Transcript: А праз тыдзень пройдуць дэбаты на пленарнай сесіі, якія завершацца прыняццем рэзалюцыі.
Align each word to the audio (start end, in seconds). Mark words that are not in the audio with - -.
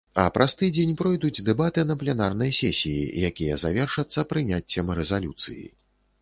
А 0.21 0.23
праз 0.35 0.53
тыдзень 0.59 0.93
пройдуць 1.01 1.43
дэбаты 1.49 1.83
на 1.89 1.97
пленарнай 2.03 2.51
сесіі, 2.61 3.03
якія 3.31 3.59
завершацца 3.65 4.25
прыняццем 4.33 4.91
рэзалюцыі. 5.03 5.63